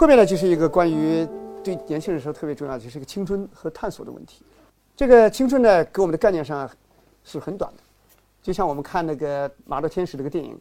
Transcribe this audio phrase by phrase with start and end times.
[0.00, 1.28] 后面呢，就是一个关于
[1.62, 4.42] 对年轻人说特别重要，就是一个青春和探索的问题。
[4.96, 6.66] 这个青春呢，给我们的概念上
[7.22, 7.82] 是很短的，
[8.40, 10.58] 就像我们看那个《马路天使》这个电影，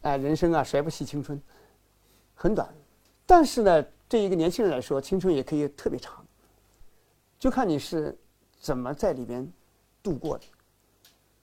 [0.00, 1.38] 哎，人生啊，谁不惜青春？
[2.34, 2.66] 很短，
[3.26, 6.24] 但是呢，对一个年轻人来说，青春也可以特别长，
[7.38, 8.16] 就看你是
[8.58, 9.46] 怎么在里边
[10.02, 10.44] 度过的。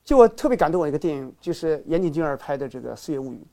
[0.04, 3.38] 就我特别感动我一个电影，就是岩井俊二拍的这个《岁月物语》。《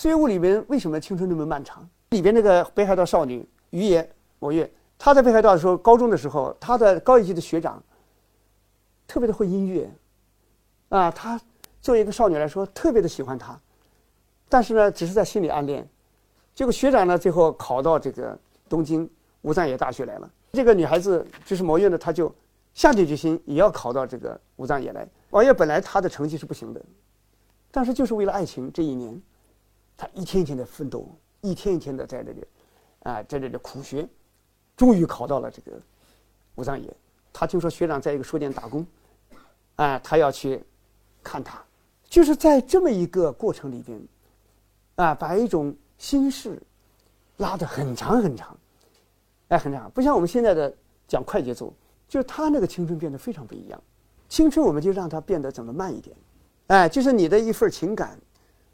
[0.00, 1.86] 岁月物》里边为什么青春那么漫长？
[2.08, 7.82] 里边那个北海道少女于野某月，她在北海道的时候，高中的时候，她的高一级的学长
[9.06, 9.92] 特别的会音乐，
[10.88, 11.38] 啊，她
[11.82, 13.60] 作为一个少女来说，特别的喜欢他，
[14.48, 15.86] 但是呢，只是在心里暗恋。
[16.54, 18.38] 结果学长呢，最后考到这个
[18.70, 19.06] 东京
[19.42, 20.30] 武藏野大学来了。
[20.54, 22.34] 这个女孩子就是某月呢，她就。
[22.72, 25.06] 下定决心也要考到这个武藏野来。
[25.28, 26.80] 王月本来他的成绩是不行的，
[27.70, 29.20] 但是就是为了爱情，这一年，
[30.00, 31.06] 他一天一天的奋斗，
[31.42, 32.42] 一天一天的在这里，
[33.02, 34.08] 啊，在这里苦学，
[34.74, 35.78] 终于考到了这个
[36.54, 36.90] 武藏野。
[37.34, 38.86] 他听说学长在一个书店打工，
[39.76, 40.64] 啊，他要去
[41.22, 41.62] 看他，
[42.04, 44.00] 就是在这么一个过程里边，
[44.94, 46.58] 啊，把一种心事
[47.36, 48.56] 拉得很长很长，
[49.48, 50.74] 哎，很长，不像我们现在的
[51.06, 51.70] 讲快节奏。
[52.08, 53.78] 就是他那个青春变得非常不一样，
[54.30, 56.16] 青春我们就让它变得怎么慢一点，
[56.68, 58.18] 哎，就是你的一份情感，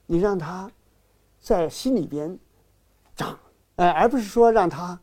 [0.06, 0.70] 你让它
[1.46, 2.36] 在心里边
[3.14, 3.38] 长，
[3.76, 4.98] 哎，而不是说让它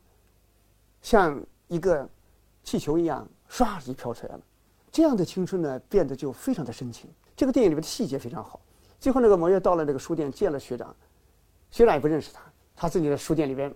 [1.00, 2.06] 像一个
[2.62, 4.40] 气球一样唰就飘出来了。
[4.92, 7.10] 这样的青春呢，变得就非常的深情。
[7.34, 8.60] 这个电影里面的细节非常好。
[9.00, 10.94] 最后那个摩耶到了那个书店见了学长，
[11.70, 12.42] 学长也不认识他，
[12.76, 13.74] 他自己在书店里边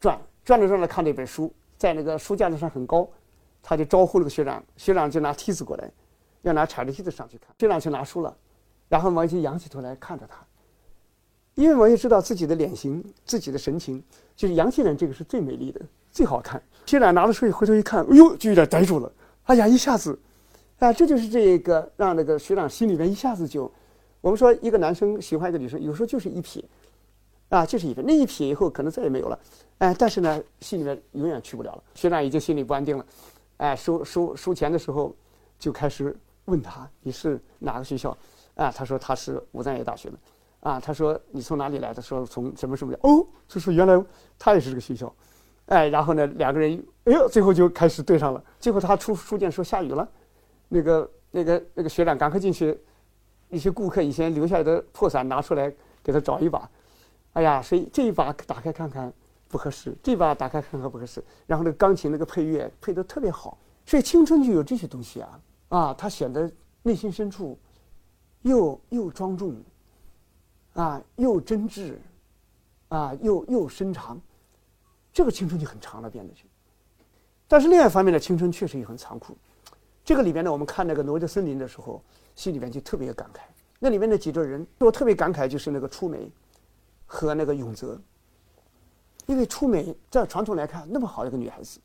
[0.00, 3.08] 转转着转着看了一本书，在那个书架子上很高。
[3.62, 5.88] 他就招呼了个学长，学长就拿梯子过来，
[6.42, 7.54] 要拿踩着梯子上去看。
[7.60, 8.36] 学长去拿书了，
[8.88, 10.44] 然后王一仰起头来看着他，
[11.56, 14.02] 因为我也知道自己的脸型、自己的神情，
[14.36, 15.80] 就是阳气人这个是最美丽的、
[16.12, 16.62] 最好看。
[16.84, 19.10] 学长拿了书回头一看，哎呦，就有点呆住了。
[19.44, 20.18] 哎呀，一下子，
[20.78, 23.72] 啊，这就是这个让那个学长心里面一下子就，
[24.20, 26.62] 我们说一个男生喜欢一个女生，有时候就是一瞥，
[27.48, 29.38] 啊，就是一瞥，那一瞥以后可能再也没有了，
[29.78, 31.82] 哎，但是呢，心里面永远去不了了。
[31.94, 33.06] 学长已经心里不安定了。
[33.56, 35.16] 哎，收收收钱的时候，
[35.58, 36.14] 就开始
[36.44, 38.14] 问他你是哪个学校？
[38.56, 40.18] 啊，他说他是武藏野大学的。
[40.66, 42.02] 啊，他说你从哪里来的？
[42.02, 42.92] 说从什么什么。
[43.02, 44.04] 哦，就说原来
[44.38, 45.14] 他也是这个学校。
[45.66, 48.42] 哎，然后呢，两个人，哎呦，最后就开始对上了。
[48.58, 50.08] 最后他出书店说下雨了，
[50.68, 52.78] 那个那个那个学长赶快进去，
[53.50, 55.72] 一些顾客以前留下来的破伞拿出来
[56.02, 56.68] 给他找一把。
[57.34, 59.12] 哎呀，所以这一把打开看看。
[59.48, 61.22] 不合适，这把打开看看不合适。
[61.46, 63.56] 然后那个钢琴那个配乐配得特别好，
[63.86, 66.50] 所以青春就有这些东西啊啊，他显得
[66.82, 67.56] 内心深处
[68.42, 69.54] 又又庄重
[70.76, 71.94] 啊，又真挚
[72.88, 74.20] 啊，又又深长，
[75.12, 76.46] 这个青春就很长了变得去。
[77.48, 79.36] 但是另外一方面呢，青春确实也很残酷。
[80.04, 82.02] 这个里边呢，我们看那个《挪威的森林》的时候，
[82.34, 83.40] 心里面就特别感慨。
[83.78, 86.30] 那里面那几个人，我特别感慨就是那个出梅
[87.06, 88.00] 和那个永泽。
[89.26, 91.80] 因为出美在传统来看那么好一个女孩子，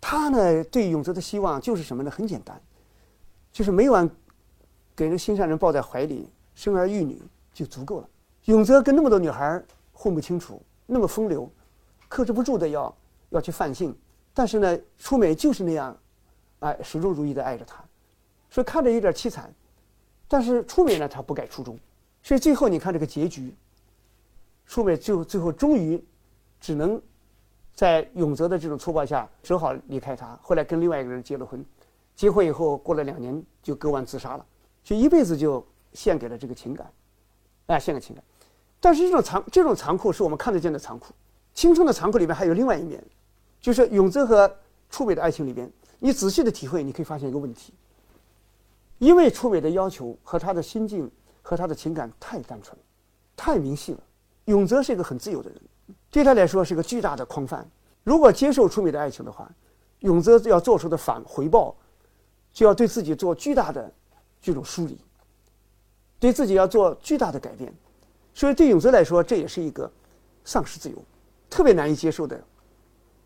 [0.00, 2.10] 她呢对永泽的希望就是什么呢？
[2.10, 2.60] 很简单，
[3.52, 4.10] 就是每晚
[4.96, 8.08] 给人心上人抱在怀里，生儿育女就足够了。
[8.46, 11.50] 永泽跟那么多女孩混不清楚，那么风流，
[12.08, 12.96] 克制不住的要
[13.30, 13.96] 要去犯性，
[14.34, 15.96] 但是呢，初美就是那样，
[16.60, 17.84] 哎，始终如一的爱着他，
[18.50, 19.54] 所以看着有点凄惨，
[20.26, 21.78] 但是初美呢，她不改初衷，
[22.22, 23.54] 所以最后你看这个结局。
[24.64, 26.02] 初美最后最后终于，
[26.60, 27.00] 只能
[27.74, 30.38] 在永泽的这种粗暴下，只好离开他。
[30.40, 31.62] 后来跟另外一个人结了婚，
[32.14, 34.46] 结婚以后过了两年就割腕自杀了，
[34.82, 36.90] 就一辈子就献给了这个情感，
[37.66, 38.24] 哎，献给情感。
[38.80, 41.12] 但是这种残这种残酷是我们看得见的残酷。
[41.54, 43.02] 青春的残酷里面还有另外一面，
[43.60, 44.52] 就是永泽和
[44.90, 47.72] 初美的爱情里边，你仔细的体会，你可以发现一个问题。
[48.98, 51.10] 因为初美的要求和他的心境
[51.42, 52.76] 和他的情感太单纯，
[53.36, 54.00] 太明细了。
[54.46, 55.60] 永泽是一个很自由的人，
[56.10, 57.68] 对他来说是一个巨大的框范。
[58.02, 59.50] 如果接受初美的爱情的话，
[60.00, 61.76] 永泽要做出的反回报，
[62.52, 63.92] 就要对自己做巨大的
[64.40, 64.98] 这种梳理，
[66.22, 67.74] 对自己要做巨大的改变。
[68.32, 69.90] 所以对永泽来说，这也是一个
[70.44, 70.96] 丧失自由、
[71.50, 72.40] 特别难以接受的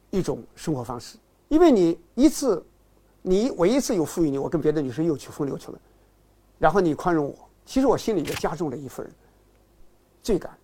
[0.09, 1.19] 一种生活方式。
[1.49, 2.65] 因为你一次，
[3.21, 5.79] 你我一次有赋予你，我跟别的女生又去风流去了，
[6.59, 9.07] 然后你宽容我，其实我心里就加重了一份
[10.23, 10.57] 罪感。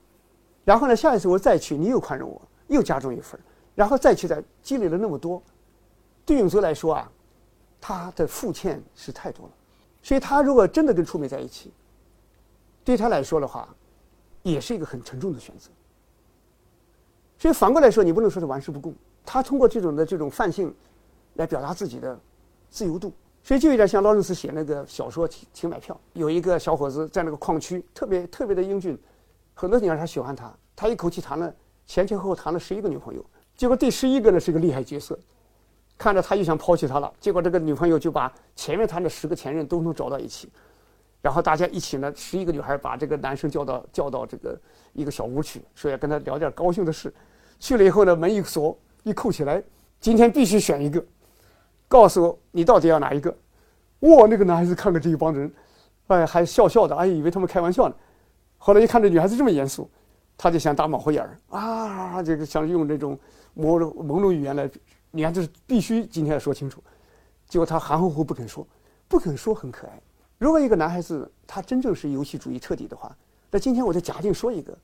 [0.64, 3.38] 然后呢，下一次我再去，你又宽容我，又加重一份
[3.75, 5.43] 然后再去，再积累了那么多，
[6.25, 7.12] 对永泽来说啊，
[7.78, 9.52] 他的负欠是太多了，
[10.02, 11.70] 所以他如果真的跟初美在一起，
[12.84, 13.69] 对他来说的话，
[14.43, 15.70] 也是一个很沉重的选择，
[17.38, 18.94] 所以反过来说，你不能说是玩世不恭。
[19.25, 20.75] 他通过这种的这种泛性，
[21.34, 22.19] 来表达自己的
[22.70, 23.12] 自由度。
[23.44, 28.96] 所以就有点像劳伦斯写那个小说《请请买票》，有一个小伙子在那个矿区，特别特别的英俊，
[29.52, 31.52] 很多女孩喜欢他，他一口气谈了
[31.85, 33.25] 前前后后谈了十一个女朋友，
[33.56, 35.19] 结果第十一个呢是个厉害角色，
[35.99, 40.49] 看着他又想抛弃他了，结果这个女朋友就把前面谈的十个前任都能找到一起，
[41.22, 44.60] 然后大家一起呢，十一个女孩把这个男生叫到叫到这个
[44.92, 47.14] 一个小屋去，说要跟他聊点高兴的事，
[47.60, 49.62] 去了以后呢，门一锁一扣起来，
[50.00, 51.02] 今天必须选一个。
[51.86, 53.30] 告诉我你到底要哪一个？
[54.00, 55.52] 哇，那个男孩子看着这一帮人，
[56.08, 57.94] 哎，还笑笑的，哎，以为他们开玩笑呢。
[58.58, 59.88] 后来一看这女孩子这么严肃，
[60.36, 63.16] 他就想打马虎眼儿啊，这个想用这种
[63.56, 64.68] 朦朦胧语言来，
[65.12, 66.82] 你看这是必须今天要说清楚。
[67.48, 68.66] 结果他含糊糊不肯说，
[69.06, 70.00] 不肯说很可爱。
[70.42, 73.16] 如果一个男孩子他真正是游戏主义彻底的话，
[73.48, 74.76] 那今天我就假定说一个，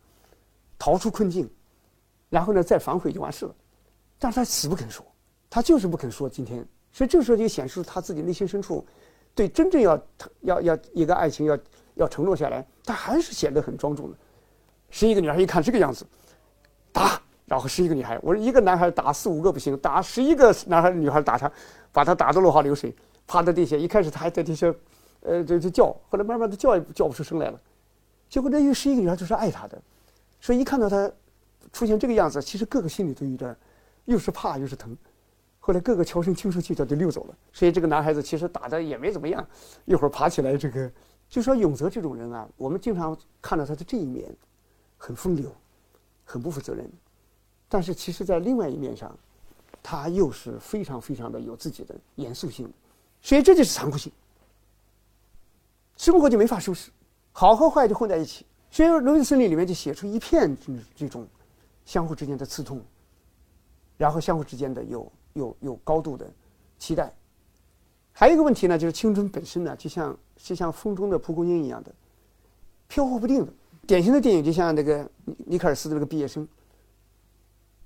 [0.78, 1.50] 逃出困境，
[2.31, 3.52] 然后呢再反悔就完事了。
[4.20, 5.05] 但是他死不肯说，
[5.50, 6.64] 他就是不肯说今天。
[6.93, 8.87] 所以这个时候就显示他自己内心深处，
[9.34, 10.00] 对真正要
[10.43, 11.58] 要要一个爱情要
[11.96, 14.16] 要承诺下来，他还是显得很庄重的。
[14.90, 16.06] 十一个女孩一看这个样子，
[16.93, 21.50] 打，然后十一个女孩，我说一个男孩打四五个不行，打十一个男孩女孩打他，
[21.90, 22.94] 把他打得落花流水，
[23.26, 23.76] 趴在地下。
[23.76, 24.72] 一开始他还在地下，
[25.23, 27.61] 呃，就就叫，后来慢慢的叫也叫不出声来了。
[28.29, 29.81] 结果那有十一个女孩就是爱他的，
[30.41, 31.11] 所以一看到他
[31.73, 33.56] 出现这个样子，其实各个心里都有点，
[34.05, 34.97] 又是怕又是疼。
[35.61, 39.47] 后来各个悄声轻声气他就溜走了，所以这个男孩子其实打的也没怎么样，
[39.85, 40.91] 一会儿爬起来，这个
[41.29, 44.35] 就说永泽这种人啊，我们经常看到他的这一面，
[44.97, 45.55] 很风流，
[46.25, 46.91] 很不负责任，
[47.69, 49.15] 但是其实在另外一面上，
[49.82, 52.73] 他又是非常非常的有自己的严肃性，
[53.20, 54.11] 所以这就是残酷性，
[55.99, 56.91] 生活就没法收拾，
[57.33, 60.56] 好和坏就混在一起，所以《龙与森林》里面就写出一片
[60.97, 61.29] 这种
[61.85, 62.81] 相互之间的刺痛，
[63.99, 65.12] 然后相互之间的有。
[65.35, 66.29] 有有高度的
[66.79, 67.15] 期待，
[68.11, 71.95] 还有一个问题呢，就是青春本身呢，就像就像风中的蒲公英一样的
[72.89, 73.53] 飘忽不定的。
[73.87, 75.09] 典型的电影就像那个
[75.47, 76.49] 尼克尔斯的那个毕业生，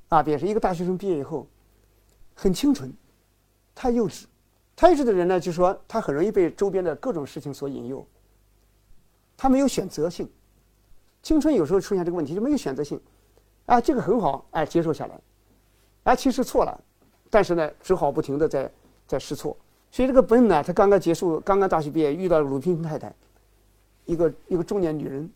[0.09, 1.47] 啊，毕业生一个大学生毕业以后，
[2.33, 2.91] 很清纯，
[3.75, 4.25] 太幼稚，
[4.83, 8.05] 太幼稚的人呢，就说他很容易被周边的各种事情所引诱，
[9.37, 10.29] 他没有选择性。
[11.23, 13.01] 青春有时候出现这个问题，就没有选择性，
[13.67, 15.21] 啊，这个很好，哎，接受下来，
[16.03, 16.81] 哎，其实错了。
[17.31, 18.69] 但是呢，只好不停的在
[19.07, 19.57] 在试错。
[19.93, 23.15] 所以这个本呢，他刚刚结束，刚刚大学毕业，遇到鲁滨逊太太，
[24.05, 25.31] 一个一个中年女人，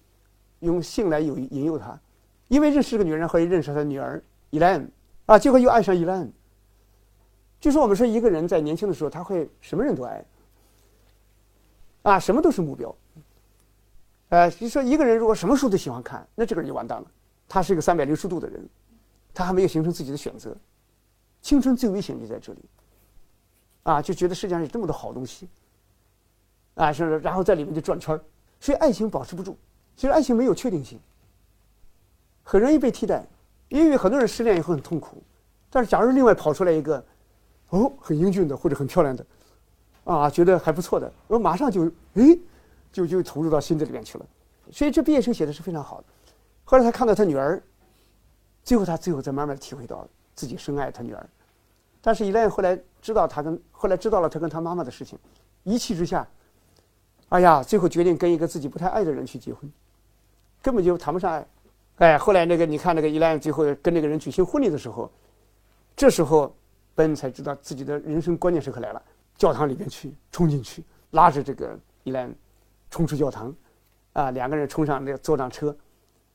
[0.58, 1.96] 用性来有引诱他，
[2.48, 4.20] 因为认识个女人，后来认识他女儿
[4.50, 4.90] 伊莱恩，
[5.26, 6.32] 啊，结果又爱上伊莱恩。
[7.60, 10.24] 就说我们说一个人在年轻的时候，他会什么人都爱，
[12.02, 12.94] 啊，什么都是目标。
[14.28, 17.06] 呃，就说一个人如果什么书都喜欢看，那这个人就完蛋了。
[17.48, 18.68] 他是一个三百六十度的人，
[19.32, 20.56] 他还没有形成自己的选择。
[21.40, 22.58] 青春最危险就在这里，
[23.84, 25.48] 啊，就觉得世界上有这么多好东西，
[26.74, 28.20] 啊，是，然后在里面就转圈儿，
[28.58, 29.56] 所以爱情保持不住。
[29.94, 30.98] 其实爱情没有确定性，
[32.42, 33.24] 很容易被替代，
[33.68, 35.22] 因为很多人失恋以后很痛苦。
[35.70, 37.04] 但是假如另外跑出来一个，
[37.70, 39.26] 哦，很英俊的或者很漂亮的，
[40.04, 42.38] 啊，觉得还不错的，我马上就，哎，
[42.92, 44.26] 就就投入到心里面去了。
[44.70, 46.04] 所以这毕业生写的是非常好的。
[46.64, 47.62] 后来他看到他女儿，
[48.62, 51.28] 最后他最后才慢慢体会到自己深爱他女儿。
[52.00, 55.18] 但是伊莱后来知道他跟后来知道了他跟他妈妈的事情，
[55.64, 56.26] 一气之下，
[57.30, 59.70] 哎呀，最后决定跟一个自己不太爱的人去结婚，
[60.62, 61.46] 根本就谈不上爱。
[61.96, 65.10] 哎，后来那个你看那个伊莱最后跟那个人举行婚礼的时候，
[65.96, 66.54] 这时候
[66.96, 69.00] 本才知道自己的人生关键时刻来了，
[69.36, 72.34] 教堂里边去冲进去，拉着这个伊兰
[72.90, 73.54] 冲出教堂，
[74.14, 75.76] 啊，两个人冲上那坐上车，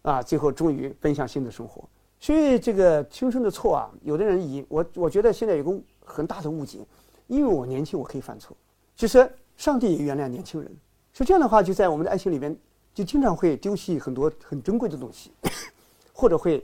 [0.03, 1.83] 啊，最后终于奔向新的生活。
[2.19, 6.85] 所以这个青春的错啊，有的人以我我觉得现在有个很大的误解，
[7.25, 8.55] 因为我年轻我可以犯错，
[8.95, 9.27] 其实
[9.57, 10.71] 上帝也原谅年轻人。
[11.11, 12.55] 所以这样的话，就在我们的爱情里边，
[12.93, 15.31] 就经常会丢弃很多很珍贵的东西，
[16.13, 16.63] 或者会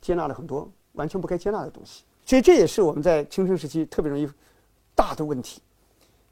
[0.00, 2.02] 接纳了很多完全不该接纳的东西。
[2.28, 4.28] 所以这也是我们在青春时期特别容易
[4.94, 5.62] 大的问题。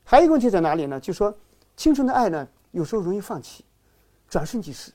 [0.04, 1.00] 还有一个问题在哪里呢？
[1.00, 1.34] 就是说
[1.74, 3.64] 青春的爱呢，有时候容易放弃，
[4.28, 4.92] 转瞬即逝。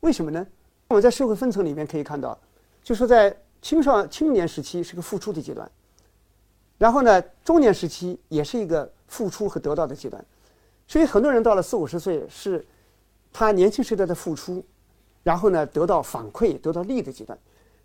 [0.00, 0.44] 为什么呢？
[0.88, 2.36] 我们在社会分层里面可以看到，
[2.82, 5.70] 就是在青少青年时期是个付出的阶段，
[6.76, 10.24] 然后呢，中年时期也是一个付出和得到的阶段，
[10.88, 12.66] 所以很多人到了四五十岁是
[13.32, 14.60] 他年轻时代的付出，
[15.22, 17.38] 然后呢得到反馈、得到利的阶段，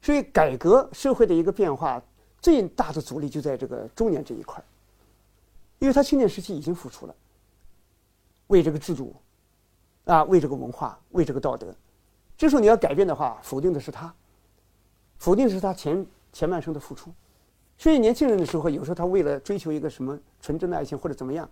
[0.03, 1.99] 所以改革社会的一个变化
[2.41, 4.61] 最大的阻力就在这个中年这一块
[5.79, 7.15] 因为他青年时期已经付出了，
[8.47, 9.15] 为这个制度，
[10.05, 11.73] 啊，为这个文化，为这个道德。
[12.37, 14.13] 这时候你要改变的话，否定的是他，
[15.19, 17.11] 否定的是他前前半生的付出。
[17.77, 21.49] 所以年轻人的时候，有时候他为了追求一个什么纯真的爱情或者怎么样，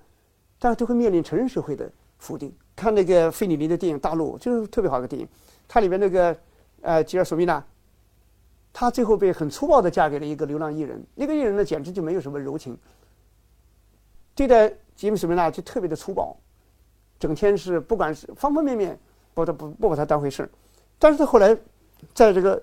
[0.59, 2.53] 但是都会面临成人社会的否定。
[2.75, 5.27] 看那个费里尼的电影《大陆》，就是特别好的电影。
[5.67, 6.37] 它里面那个
[6.81, 7.61] 呃吉尔索米娜，
[8.73, 11.03] 她最后被很粗暴的嫁给了一个流浪艺人。
[11.15, 12.77] 那个艺人呢，简直就没有什么柔情，
[14.35, 16.35] 对待吉姆索米娜就特别的粗暴，
[17.19, 18.99] 整天是不管是方方面面，
[19.33, 20.49] 不不不把他当回事。
[20.97, 21.57] 但是他后来
[22.13, 22.61] 在这个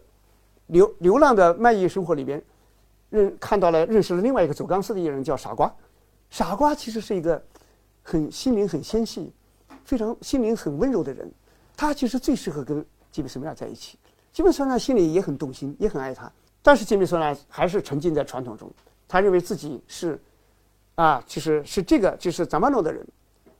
[0.67, 2.43] 流流浪的卖艺生活里边。
[3.11, 5.75] 认看到了，认识了另外一个走钢丝的艺人，叫傻瓜。
[6.29, 7.43] 傻瓜其实是一个
[8.03, 9.33] 很心灵很纤细、
[9.83, 11.33] 非常心灵很温柔的人。
[11.75, 13.99] 他其实最适合跟吉米·索米亚在一起。
[14.39, 16.31] 吉米·索米亚心里也很动心，也很爱他。
[16.63, 18.71] 但是吉米·索米亚还是沉浸在传统中，
[19.09, 20.17] 他认为自己是
[20.95, 23.05] 啊，其实是这个就是扎马诺的人。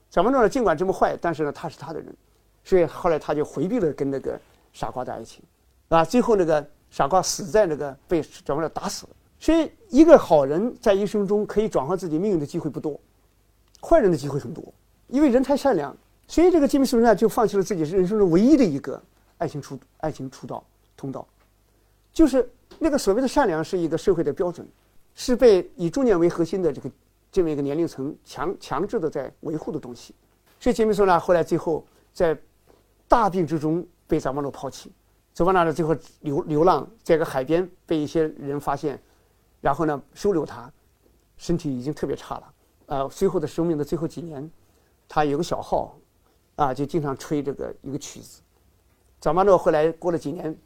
[0.09, 2.15] 扎马诺呢，尽管这么坏，但是呢，他是他的人。
[2.63, 4.39] 所以后来他就回避了跟那个
[4.71, 5.43] 傻瓜的爱情，
[5.89, 9.05] 啊，最后那个傻瓜死在那个被扎马诺打死。
[9.37, 12.97] 所以，一个好人在一生中可以转换自己命运的机会不多，
[13.81, 14.63] 坏人的机会很多。
[15.09, 15.93] 因为人太善良，
[16.25, 19.03] 所以这个吉米·苏呢就放弃了自己人生中唯一的一个
[19.39, 20.63] 爱情出爱情出道
[20.99, 21.25] 通道，
[22.11, 24.67] 就是那个所谓的善良是一个社会的标准，
[25.15, 26.91] 是被以中年为核心的这个
[27.31, 30.13] 这么一个年龄层强强制的在维护的东西。
[30.59, 32.37] 所以杰米·苏呢后来最后在
[33.07, 34.91] 大病之中被扎马诺抛弃，
[35.33, 39.01] 走到那里最后流流浪，在个海边被一些人发现。
[39.61, 40.71] 然后呢，收留他，
[41.35, 42.53] 身体已经特别差了。
[42.85, 44.49] 呃，随后的生命的最后几年，
[45.05, 45.97] 他有个小号，
[46.55, 48.41] 啊，就经常吹这个一个曲子。
[49.19, 50.57] 早马诺后来过了几年，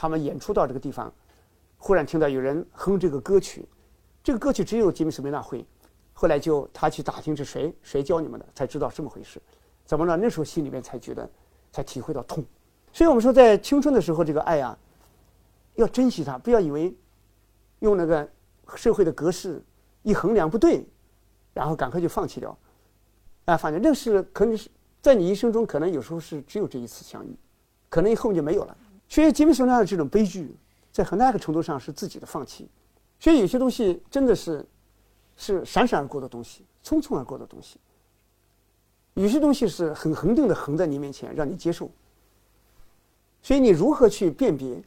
[0.00, 1.12] 他们演出到这个地方，
[1.76, 3.68] 忽然听到有人哼这个歌曲，
[4.24, 5.62] 这个歌曲只有吉米斯梅纳会。
[6.14, 9.38] 后来就他去打听是谁谁教你们的，才知道这么回事。
[9.84, 10.16] 怎么了？
[10.16, 11.30] 那时候心里面才觉得，
[11.70, 12.42] 才体会到痛。
[12.94, 14.74] 所以我们说，在青春的时候，这个爱啊，
[15.74, 16.96] 要珍惜它，不要以为。
[17.80, 18.26] 用那个
[18.76, 19.62] 社会的格式
[20.02, 20.86] 一衡量不对，
[21.52, 22.56] 然后赶快就放弃掉，
[23.44, 24.70] 啊，反正那是可能是
[25.02, 27.36] 在你一生中可能有时候是只有这一次相遇，
[27.90, 28.76] 可能以后就没有了。
[29.10, 30.56] 所以吉米·索纳的这种悲剧，
[30.90, 32.66] 在很大一个程度上是自己的放弃。
[33.18, 34.64] 所以有些东西真的是
[35.36, 37.78] 是闪闪而过的东西，匆匆而过的东西。
[39.14, 41.90] 有些东西是很恒定的横在你面前，让你接受。
[43.42, 44.80] 所以你如何去辨别？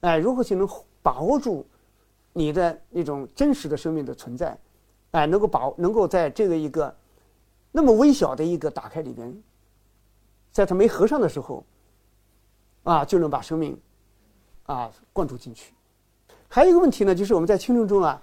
[0.00, 0.66] 哎，如何去能
[1.02, 1.64] 把握住？
[2.32, 4.56] 你的那种真实的生命的存在，
[5.10, 6.96] 哎，能够把能够在这个一个
[7.72, 9.42] 那么微小的一个打开里边，
[10.50, 11.62] 在它没合上的时候，
[12.82, 13.78] 啊，就能把生命
[14.64, 15.72] 啊灌注进去。
[16.48, 18.20] 还有一个问题呢，就是我们在青春中啊，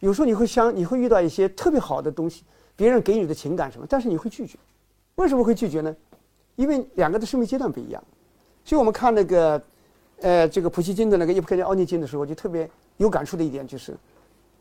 [0.00, 2.44] 有时候你会想，你会遇到一些特别好的东西，
[2.76, 4.58] 别人给你的情感什么，但是你会拒绝。
[5.16, 5.94] 为什么会拒绝呢？
[6.56, 8.02] 因为两个的生命阶段不一样。
[8.64, 9.62] 所以我们看那个
[10.20, 12.68] 呃这个普希金的那个《叶普克奥涅金》的时候，就特别。
[12.98, 13.92] 有感触的一点就是，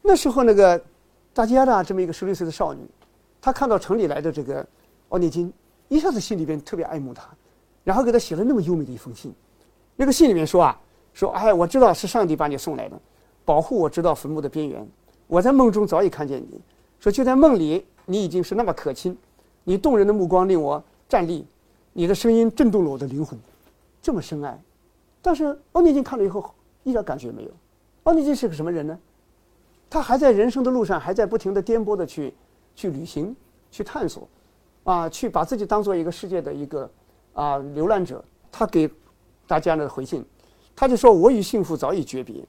[0.01, 0.83] 那时候那个
[1.35, 2.81] 大家的，这么一个十六岁的少女，
[3.39, 4.65] 她看到城里来的这个
[5.09, 5.53] 奥涅金，
[5.87, 7.29] 一下子心里边特别爱慕他，
[7.83, 9.33] 然后给他写了那么优美的一封信。
[9.95, 10.79] 那个信里面说啊，
[11.13, 12.99] 说哎，我知道是上帝把你送来的，
[13.45, 14.87] 保护我直到坟墓的边缘。
[15.27, 16.59] 我在梦中早已看见你，
[16.99, 19.17] 说就在梦里，你已经是那么可亲，
[19.63, 21.45] 你动人的目光令我站立，
[21.93, 23.39] 你的声音震动了我的灵魂，
[24.01, 24.59] 这么深爱。
[25.21, 27.51] 但是奥涅金看了以后，一点感觉没有。
[28.03, 28.99] 奥尼金是个什么人呢？
[29.89, 32.33] 他还在人生的路上，还在不停的颠簸的去
[32.75, 33.35] 去旅行、
[33.69, 34.27] 去探索，
[34.83, 36.89] 啊，去把自己当做一个世界的一个
[37.33, 38.23] 啊流浪者。
[38.51, 38.89] 他给
[39.47, 40.23] 大家的回信，
[40.75, 42.45] 他就说：“我与幸福早已诀别，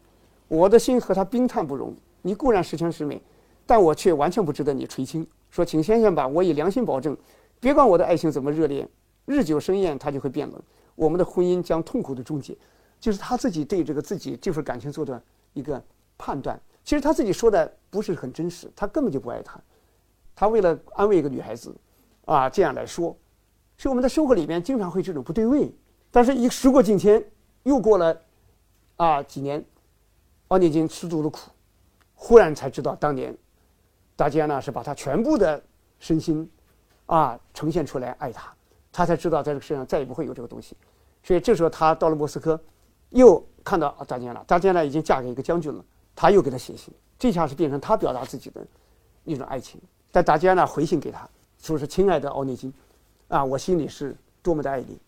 [0.48, 1.94] 我的心和他冰炭不容。
[2.22, 3.20] 你固然十全十美，
[3.66, 5.26] 但我却完全不值得你垂青。
[5.50, 7.16] 说，请先生吧，我以良心保证，
[7.58, 8.86] 别管我的爱情怎么热烈，
[9.24, 10.62] 日久生厌，它就会变冷，
[10.94, 12.56] 我们的婚姻将痛苦的终结。”
[13.00, 15.22] 就是他自己对这个自己这份感情做的。
[15.54, 15.80] 一个
[16.18, 19.60] 判断，其实他自己说的不是很真实，他根本就不爱她，
[20.34, 21.72] 他为了安慰一个女孩子，
[22.24, 23.16] 啊，这样来说，
[23.76, 25.72] 所以我们在生活里面经常会这种不对位。
[26.10, 27.24] 但是，一时过境迁，
[27.64, 28.20] 又过了
[28.96, 29.64] 啊几年，
[30.48, 31.50] 奥涅金吃足了苦，
[32.14, 33.36] 忽然才知道当年
[34.16, 35.62] 大家呢是把他全部的
[35.98, 36.48] 身心
[37.06, 38.52] 啊呈现出来爱他，
[38.92, 40.76] 他才知道在这个世界上再也不会有这个东西。
[41.22, 42.60] 所以这时候他到了莫斯科，
[43.10, 43.44] 又。
[43.64, 45.82] 看到大加了，大加呢已经嫁给一个将军了，
[46.14, 48.60] 他又给他写信，这下是变成他表达自己的
[49.24, 49.80] 一种爱情。
[50.12, 51.26] 但大加呢回信给他，
[51.56, 52.70] 说是亲爱的奥涅金，
[53.28, 54.98] 啊，我心里是多么的爱你，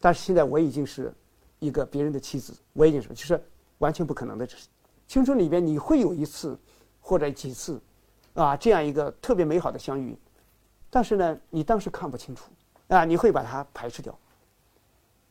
[0.00, 1.12] 但是现在我已经是
[1.58, 3.40] 一个别人的妻子，我已经是就是
[3.78, 4.46] 完全不可能的。
[5.06, 6.58] 青春里边你会有一次
[7.00, 7.80] 或者几次，
[8.34, 10.16] 啊，这样一个特别美好的相遇，
[10.90, 12.50] 但是呢，你当时看不清楚，
[12.88, 14.16] 啊，你会把它排斥掉。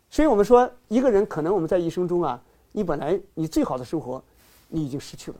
[0.09, 2.41] 所以我们说，一个人可能我们在一生中啊。
[2.71, 4.21] 你本来你最好的生活，
[4.67, 5.37] 你已经失去了。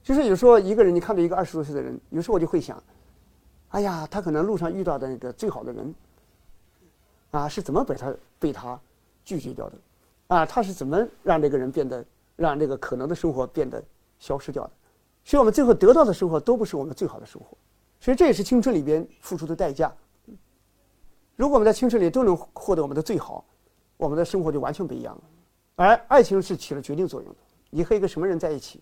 [0.00, 2.80] 就是有时候一个人，你看到一个二十多岁的人，有时候我就会想，
[3.70, 5.92] 哎呀，他可能路上遇到的那个最好的人，
[7.30, 8.80] 啊，是怎么被他被他
[9.24, 9.78] 拒绝掉的？
[10.28, 12.04] 啊，他是怎么让这个人变得
[12.36, 13.82] 让这个可能的生活变得
[14.18, 14.70] 消失掉的？
[15.24, 17.56] 所以我们最后得到的生活都不是我们最好的生活，
[18.00, 19.94] 所以这也是青春里边付出的代价。
[21.36, 23.44] 如果我们在青春里都能获得我们的最好，
[23.96, 25.22] 我们的生活就完全不一样了。
[25.76, 27.36] 而爱情是起了决定作用的。
[27.70, 28.80] 你和一个什么人在一起，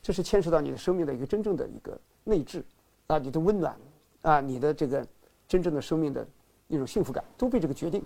[0.00, 2.64] 这是牵涉到你的生命的一个真正的一个内质
[3.08, 3.76] 啊，你的温暖
[4.22, 5.06] 啊，你的这个
[5.46, 6.26] 真正的生命的
[6.74, 8.04] 一种幸福感都被这个决定。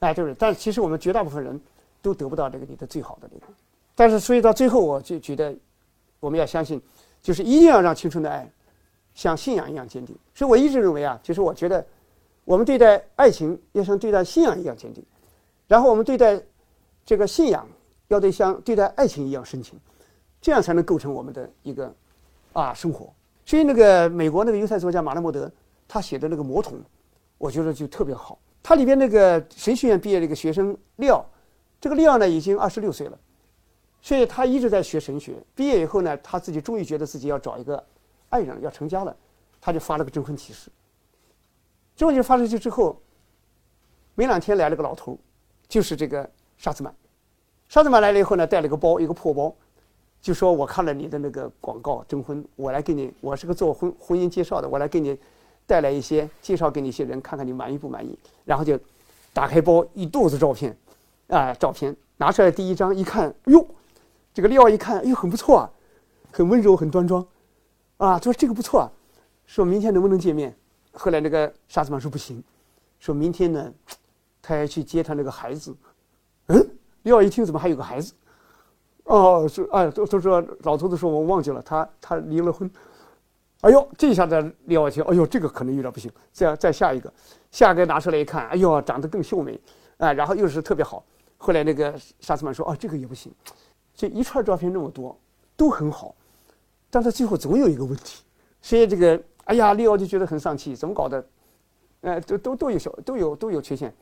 [0.00, 1.58] 哎，就是，但其实我们绝大部分人
[2.02, 3.46] 都得不到这个你的最好的这个。
[3.94, 5.56] 但是，所以到最后，我就觉得。
[6.22, 6.78] 我们要相信，
[7.22, 8.46] 就是一定要让青春的爱
[9.14, 10.14] 像信仰一样坚定。
[10.34, 11.82] 所以我一直认为啊，就是我觉得
[12.44, 15.02] 我们对待爱情要像对待信仰一样坚定，
[15.66, 16.38] 然后我们对待
[17.06, 17.66] 这个信仰
[18.08, 19.80] 要对像对待爱情一样深情，
[20.42, 21.90] 这样才能构成我们的一个
[22.52, 23.10] 啊生活。
[23.46, 25.50] 所以那个美国那个犹太作家马拉莫德
[25.88, 26.76] 他写的那个《魔童》，
[27.40, 28.38] 我觉得就特别好。
[28.62, 31.24] 他里边那个神学院毕业的一个学生廖，
[31.80, 33.18] 这个廖呢已经二十六岁了。
[34.02, 35.42] 所以他一直在学神学。
[35.54, 37.82] 毕业以后呢，他自己终于觉得自己要找一个
[38.28, 39.16] 爱人，要成家了，
[39.58, 40.70] 他就发了个征婚启事。
[41.96, 43.00] 征婚启事发出去之后，
[44.14, 45.18] 没两天来了个老头，
[45.66, 46.28] 就是这个
[46.58, 46.94] 沙兹曼。
[47.70, 49.54] 沙兹曼来了以后呢，带了个包，一个破包，
[50.20, 55.18] 就说我看了你的那个广告征婚，我来给你，我是个做婚婚姻介绍的，我来给你
[55.70, 58.18] 带来一些介绍给你一些人，看看你满意不满意。
[58.44, 58.76] 然后就
[59.32, 60.76] 打开包，一肚子照片，
[61.28, 63.64] 啊，照片拿出来第一张一看，哟。
[64.34, 65.70] 这个廖一看，哟，很不错啊，
[66.32, 67.24] 很温柔，很端庄，
[67.98, 68.90] 啊，他说这个不错啊，
[69.46, 70.52] 说明天能不能见面？
[70.92, 72.42] 后来那个沙子曼说不行，
[72.98, 73.72] 说明天呢，
[74.42, 75.72] 他要去接他那个孩子。
[76.48, 76.68] 嗯，
[77.04, 78.12] 廖一听怎么还有个孩子？
[79.04, 82.68] 哦，说哎，都都说老头子说我忘记了，他他离了婚。
[83.62, 86.10] 哎呦，这下子廖一听，哎呦，这个可能有点不行。
[86.32, 87.12] 再再下一个，
[87.50, 89.60] 下一个拿出来一看，哎呦，长得更秀美，
[89.98, 91.04] 啊，然后又是特别好。
[91.36, 93.32] 后来那个沙子曼说，哦，这个也不行。
[93.94, 95.18] 这一串照片那么多，
[95.56, 96.14] 都很好，
[96.88, 98.22] 但他最后总有一个问题，
[98.62, 101.24] 所以这个哎呀，利奥就觉得很丧气，怎么搞的？
[102.00, 103.94] 哎，都都都有小都有都有缺陷。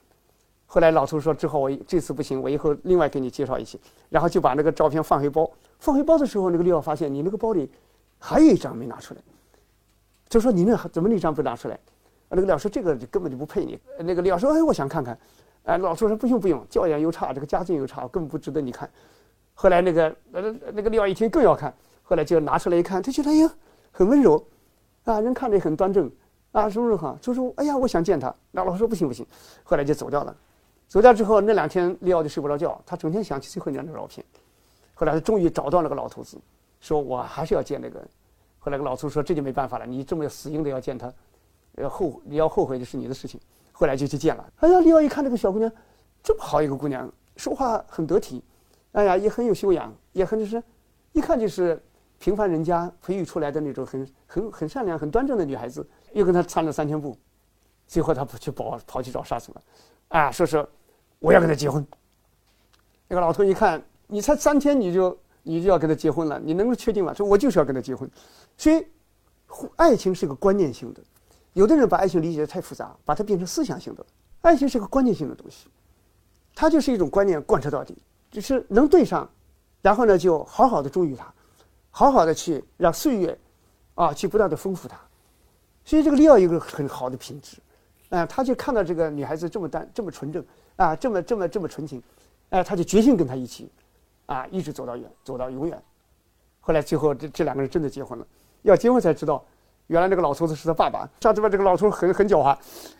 [0.66, 3.78] 后来老头说：“之后我这次不行，我以后另外给你介绍一些。”
[4.10, 5.50] 然后就把那个照片放回包。
[5.78, 7.68] 放回包的时候，那个利奥发现你那个包里
[8.18, 9.20] 还有一张没拿出来，
[10.28, 11.78] 就说：“你那怎么那张不拿出来？”
[12.30, 15.18] 那个廖说：“这个根本就不配你。”那个廖说：“哎，我想看看。”
[15.64, 18.88] 哎，老头说：“不用不用，教养又差，这个家境又差，根本不值得你看。”
[19.52, 23.50] 后来那个呃那个廖一听更要看，后来就拿出来一看，他觉得哎呀
[23.90, 24.42] 很温柔，
[25.04, 26.10] 啊人看着也很端正，
[26.52, 29.26] 啊什么什么哈，就说哎呀我想见他，那老师说不行不行，
[29.64, 30.34] 后来就走掉了。
[30.86, 34.24] 走掉之后那两天廖就睡不着觉，他整天想起最后那张照片。
[34.94, 36.38] 后来他终于找到那个老头子，
[36.80, 38.00] 说我还是要见那个。
[38.58, 41.12] 后来个老头说这就没办法了，你这么死硬的要见他，
[41.76, 43.40] 要后你要后悔的是你的事情。
[43.72, 44.52] 后来就去见了。
[44.56, 45.70] 哎呀廖一看这个小姑娘，
[46.22, 48.42] 这么好一个姑娘，说话很得体。
[48.92, 50.62] 哎呀，也很有修养，也很就是，
[51.12, 51.80] 一看就是
[52.18, 55.86] 平凡人家培育出来的那种很很很善良、很端正的女孩子。
[56.14, 57.14] 又跟他窜了三千步，
[57.86, 59.62] 最后他跑去跑跑去找沙子了，
[60.08, 60.66] 啊，说是
[61.18, 61.86] 我要跟他结婚。
[63.06, 65.16] 那个老头一看，你才三天你就
[65.48, 67.14] 你就要跟他结婚了，你能够确定吗？
[67.14, 68.08] 说我就是要跟他结婚。
[68.56, 68.86] 所以，
[69.76, 71.00] 爱情是个观念性的，
[71.54, 74.04] 有的人把爱情理解的太复杂，把它变成思想性的。
[74.42, 75.68] 爱情是个观念性的东西，
[76.54, 77.96] 它就是一种观念贯彻到底。
[78.30, 79.26] 就是能对上，
[79.80, 81.32] 然后呢，就好好的忠于他，
[81.90, 83.38] 好好的去让岁月，
[83.94, 85.00] 啊，去不断的丰富他。
[85.82, 87.56] 所以这个利奥一个很好的品质，
[88.10, 90.44] 啊，他就看到这个女孩子这么单，这么纯正，
[90.76, 92.02] 啊，这么这么这么纯情，
[92.50, 93.70] 哎，他就决心跟她一起，
[94.28, 95.76] 啊，一直走到远，走到永远。
[96.60, 98.26] 后来最后这这两个人真的结婚了。
[98.62, 99.44] 要结婚才知道，
[99.88, 101.08] 原来那个老头子是他爸爸。
[101.20, 102.56] 上次吧，这个老头很很狡猾，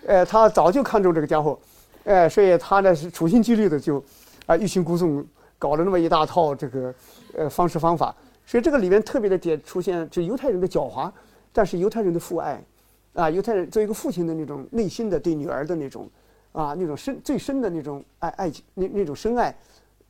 [0.07, 1.59] 呃，他早就看中这个家伙，
[2.05, 4.03] 哎，所以他呢是处心积虑的就。
[4.47, 5.23] 啊，欲擒故纵，
[5.59, 6.95] 搞了那么一大套这个
[7.37, 11.13] 呃方式方法，所以这个里面特别的点出现，就犹太人的狡猾，
[11.53, 12.65] 但是犹太人的父爱，
[13.13, 16.09] 啊，犹太人作为一个父亲的那种内心的对女儿的那种
[16.53, 19.55] 啊那种深最深的那种爱爱情那那种深爱，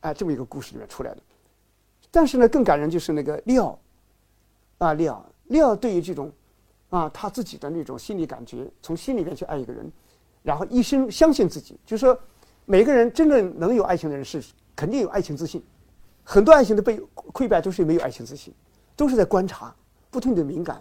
[0.01, 1.21] 哎，这么一个故事里面出来的。
[2.11, 3.79] 但是呢，更感人就是那个利奥，
[4.77, 6.31] 啊，利奥，利奥对于这种
[6.89, 9.91] 啊他自己的那种心理感觉，从心里面去爱一个人，
[10.43, 12.19] 然后一生相信自己，就是说。
[12.65, 14.43] 每个人真正能有爱情的人是
[14.75, 15.59] 肯定有爱情自信，
[16.23, 18.53] 很多爱情的被溃败都是没有爱情自信，
[18.95, 19.75] 都是在观察，
[20.11, 20.79] 不停的敏感，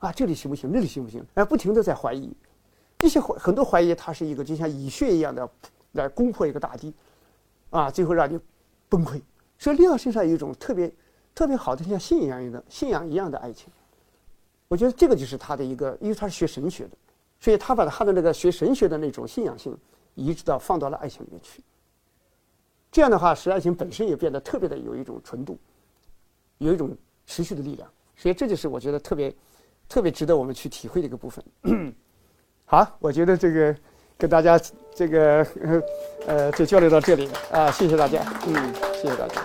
[0.00, 2.30] 啊，这里行不行，那里行不行，哎，不停的在怀疑，
[2.98, 5.48] 这些怀很多怀疑，它是一个就像蚁穴一样的
[5.92, 6.92] 来攻破一个大堤，
[7.70, 8.38] 啊，最后让你
[8.90, 9.18] 崩溃，
[9.58, 10.92] 所以利奥身上有一种特别
[11.34, 13.72] 特别好的像信仰一样的信仰一样的爱情。
[14.68, 16.90] 我觉得这个就是他的一个，因为他是学神学的，
[17.40, 19.76] 所以他把他的那个学神学的那种信仰性
[20.14, 21.62] 移植到放到了爱情里面去。
[22.92, 25.56] 这样的话，使爱情本身也变得特别的有一种纯度，
[26.58, 27.88] 有一种持续的力量。
[28.16, 29.34] 所以这就是我觉得特别
[29.88, 31.44] 特别值得我们去体会的一个部分。
[32.66, 33.76] 好，我觉得这个
[34.20, 34.60] 跟大家
[34.94, 35.44] 这个
[36.26, 37.28] 呃就交流到这里。
[37.50, 38.54] 啊，谢谢大家，嗯，
[38.94, 39.40] 谢谢大家，